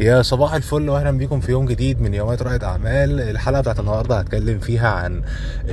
[0.00, 3.20] يا صباح الفل واهلا بيكم في يوم جديد من يومات رائد أعمال.
[3.20, 5.22] الحلقة بتاعت النهارده هتكلم فيها عن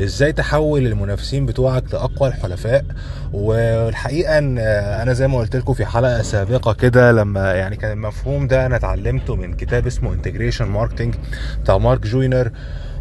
[0.04, 2.85] إزاي تحول المنافسين بتوعك لأقوى الحلفاء.
[3.33, 4.58] والحقيقة إن
[5.01, 8.75] أنا زي ما قلت لكم في حلقة سابقة كده لما يعني كان المفهوم ده أنا
[8.75, 11.15] اتعلمته من كتاب اسمه Integration Marketing
[11.63, 12.51] بتاع مارك جوينر.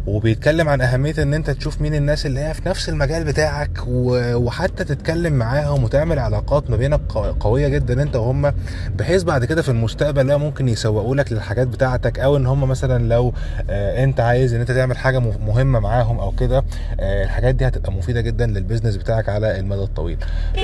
[0.07, 4.83] وبيتكلم عن أهمية إن أنت تشوف مين الناس اللي هي في نفس المجال بتاعك وحتى
[4.83, 7.01] تتكلم معاهم وتعمل علاقات ما بينك
[7.39, 8.53] قوية جدا أنت وهم
[8.95, 13.07] بحيث بعد كده في المستقبل لا ممكن يسوقوا لك للحاجات بتاعتك أو إن هم مثلا
[13.09, 13.33] لو
[13.69, 16.63] أنت عايز إن أنت تعمل حاجة مهمة معاهم أو كده
[16.99, 20.17] الحاجات دي هتبقى مفيدة جدا لل business بتاعك على المدى الطويل.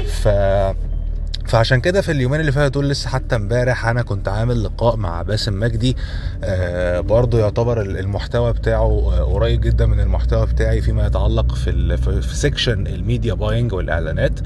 [0.07, 0.27] ف
[1.51, 5.59] فعشان كده في اليومين اللي فاتوا لسه حتى امبارح أنا كنت عامل لقاء مع باسم
[5.59, 5.97] مجدي
[6.43, 12.35] آه برضه يعتبر المحتوى بتاعه آه قريب جدا من المحتوى بتاعي فيما يتعلق في في
[12.35, 14.39] section ال media buying والإعلانات.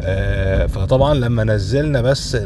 [0.00, 2.36] آه فطبعا لما نزلنا بس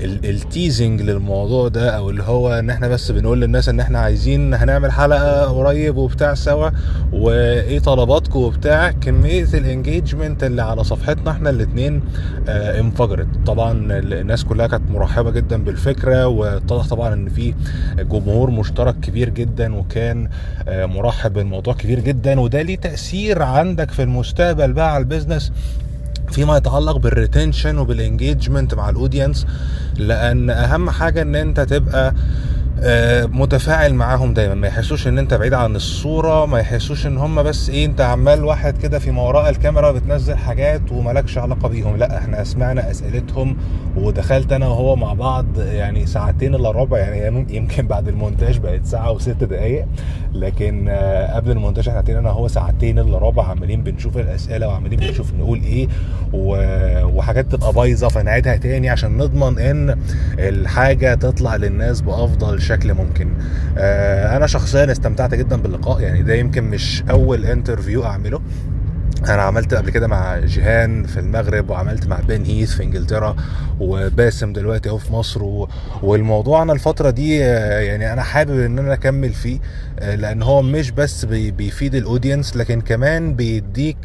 [0.00, 4.54] ال teasing للموضوع ده أو اللي هو إن إحنا بس بنقول للناس إن إحنا عايزين
[4.54, 6.70] هنعمل حلقة قريب وبتاع سوا
[7.12, 12.02] وإيه طلباتكم وبتاع كمية ال engagement اللي على صفحتنا إحنا الاثنين
[12.88, 13.26] انفجرت.
[13.46, 17.54] طبعا الناس كلها كانت مرحبة جدا بالفكرة واتضح طبعا إن في
[17.98, 20.28] جمهور مشترك كبير جدا وكان
[20.68, 22.40] آه مرحب بالموضوع كبير جدا.
[22.40, 25.52] وده ليه تأثير عندك في المستقبل بقى على ال business
[26.32, 29.46] فيما يتعلق بال retention وبال engagement مع ال audience
[29.98, 32.14] لأن أهم حاجة إن أنت تبقى
[33.32, 34.54] متفاعل معاهم دايما.
[34.54, 38.44] ما يحسوش إن أنت بعيد عن الصورة ما يحسوش إن هم بس إيه أنت عمال
[38.44, 41.96] واحد كده في ما وراء الكاميرا بتنزل حاجات وملكش علاقة بيهم.
[41.96, 43.56] لا إحنا سمعنا أسئلتهم
[43.96, 49.12] ودخلت أنا وهو مع بعض يعني ساعتين إلا ربع يعني يمكن بعد المونتاج بقت ساعة
[49.12, 49.86] وست دقائق
[50.32, 50.88] لكن
[51.34, 55.88] قبل المونتاج إحنا أنا وهو ساعتين إلا ربع عمالين بنشوف الأسئلة وعمالين بنشوف نقول إيه
[57.18, 59.98] وحاجات تبقى بايظة فنعيدها تاني عشان نضمن إن
[60.38, 63.28] الحاجة تطلع للناس بأفضل شكل ممكن.
[63.78, 68.40] آه أنا شخصيا استمتعت جدا باللقاء يعني ده يمكن مش أول interview أعمله.
[69.28, 73.36] أنا عملت قبل كده مع جيهان في المغرب وعملت مع بن هيث في إنجلترا
[73.80, 75.68] وباسم دلوقتي أهو في مصر و...
[76.02, 79.58] والموضوع أنا الفترة دي يعني أنا حابب إن أنا أكمل فيه
[80.00, 81.50] لأن هو مش بس بي...
[81.50, 83.96] بيفيد ال audience لكن كمان بيديك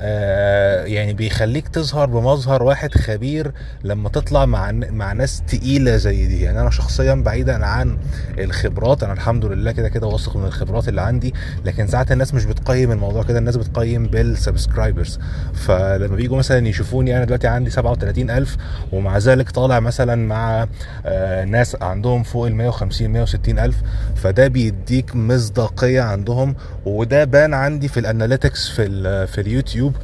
[0.00, 3.52] آه يعني بيخليك تظهر بمظهر واحد خبير
[3.84, 6.42] لما تطلع مع مع ناس تقيلة زي دي.
[6.42, 7.98] يعني أنا شخصيا بعيدا عن
[8.38, 12.44] الخبرات أنا الحمد لله كده كده واثق من الخبرات اللي عندي لكن ساعات الناس مش
[12.44, 14.06] بتقيم الموضوع كده الناس بتقيم
[14.50, 15.18] بال subscribers
[15.54, 18.56] فلما بيجوا مثلا يشوفوني أنا دلوقتي عندي 37000
[18.92, 20.66] ومع ذلك طالع مثلا مع
[21.06, 23.76] آه ناس عندهم فوق ال 150 160 ألف.
[24.16, 26.54] فده بيديك مصداقية عندهم
[26.86, 29.96] وده بان عندي في ال analytics في في اليوتيوب.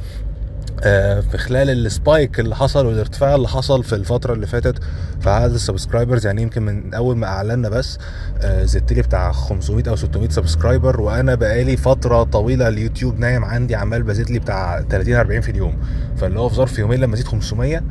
[1.31, 4.83] في خلال ال spike اللي حصل والارتفاع اللي حصل في الفترة اللي فاتت
[5.21, 7.97] في عدد ال subscribers يعني يمكن من أول ما أعلنا بس
[8.43, 14.03] زدت لي بتاع 500 أو 600 subscriber وأنا بقالي فترة طويلة اليوتيوب نايم عندي عمال
[14.03, 15.77] بزيد لي بتاع 30 40 في اليوم.
[16.17, 17.81] فاللي هو في ظرف يومين لما أزيد 500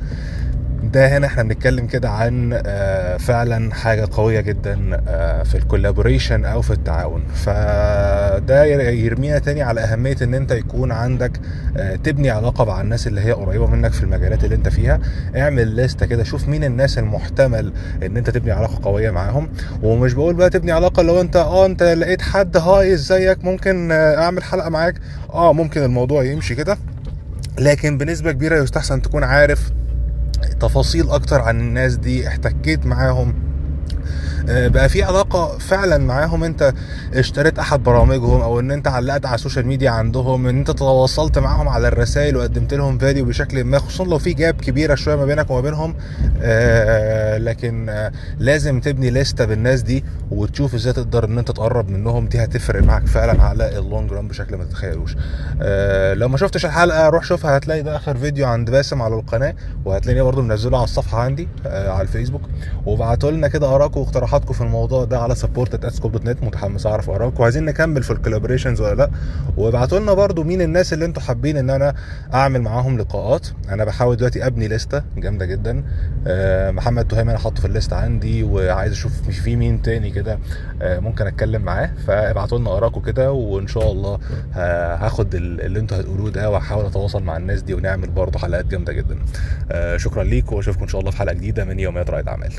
[0.95, 2.63] ده هنا إحنا بنتكلم كده عن
[3.19, 4.75] فعلا حاجة قوية جدا
[5.45, 7.23] في ال collaboration أو في التعاون.
[7.35, 11.41] فده يرمينا تاني على أهمية إن أنت يكون عندك
[12.05, 15.01] تبني علاقة مع الناس اللي هي قريبة منك في المجالات اللي أنت فيها.
[15.37, 17.73] اعمل لستة كده شوف مين الناس المحتمل
[18.03, 19.49] إن أنت تبني علاقة قوية معاهم.
[19.83, 24.43] ومش بقول بقى تبني علاقة لو أنت آه أنت لقيت حد hi ازيك ممكن أعمل
[24.43, 24.95] حلقة معاك.
[25.33, 26.79] آه ممكن الموضوع يمشي كده.
[27.59, 29.71] لكن بنسبة كبيرة يستحسن تكون عارف
[30.69, 33.35] تفاصيل أكتر عن الناس دي احتكيت معاهم.
[34.49, 36.73] بقى في علاقة فعلا معاهم أنت
[37.15, 41.39] اشتريت أحد برامجهم أو إن أنت علقت على ال social media عندهم إن أنت تواصلت
[41.39, 45.25] معاهم على الرسائل وقدمت لهم value بشكل ما خصوصا لو في gap كبيرة شوية ما
[45.25, 45.95] بينك وما بينهم
[46.43, 52.27] آه لكن آه لازم تبني لستة بالناس دي وتشوف إزاي تقدر إن أنت تقرب منهم
[52.27, 55.17] دي هتفرق معاك فعلا على ال long run بشكل ما تتخيلوش.
[55.63, 59.55] آه لو ما شفتش الحلقة روح شوفها هتلاقي ده آخر فيديو عند باسم على القناة
[59.85, 62.43] وهتلاقيني برضو منزله على الصفحة عندي آه على الفيسبوك.
[62.87, 67.41] وابعتوا لنا كده آرائكم واقتراحاتكم في الموضوع ده على support@ascope.net متحمس أعرف آرائكم.
[67.41, 69.11] وعايزين نكمل في ال collaborations ولا لأ؟
[69.57, 71.95] وابعتوا لنا برضو مين الناس اللي أنتوا حابين إن أنا
[72.35, 73.49] أعمل معاهم لقاءات.
[73.69, 75.85] أنا بحاول دلوقتي أبني لستة جامدة جدا.
[76.27, 80.39] آه محمد تهامي أنا حاطه في ال list عندي وعايز أشوف في مين تاني كده
[80.83, 81.91] آه ممكن أتكلم معاه.
[82.07, 84.19] فابعتوا لنا آرائكم كده وإن شاء الله
[84.55, 89.19] هاخد اللي أنتوا هتقولوه ده واحاول أتواصل مع الناس دي ونعمل برضو حلقات جامدة جدا.
[89.73, 92.53] آه شكرا ليكم وأشوفكم إن شاء الله في حلقة جديدة من يوميات رائد أعمال.